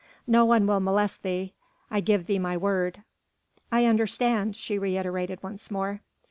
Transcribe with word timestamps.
No 0.25 0.45
one 0.45 0.65
will 0.65 0.79
molest 0.79 1.21
thee, 1.21 1.53
I 1.91 1.99
give 2.01 2.25
thee 2.25 2.39
my 2.39 2.57
word." 2.57 3.03
"I 3.71 3.85
understand!" 3.85 4.55
she 4.55 4.79
reiterated 4.79 5.43
once 5.43 5.69
more. 5.69 6.01